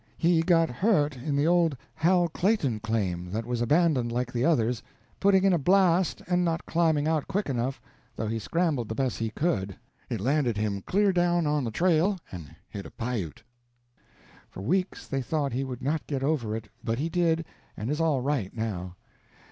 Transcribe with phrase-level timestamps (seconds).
[0.17, 4.81] He got hurt in the old Hal Clayton claim that was abandoned like the others,
[5.19, 7.79] putting in a blast and not climbing out quick enough,
[8.15, 9.77] though he scrambled the best he could.
[10.09, 13.43] It landed him clear down on the train and hit a Piute.
[14.49, 17.45] For weeks they thought he would not get over it but he did,
[17.77, 18.95] and is all right, now.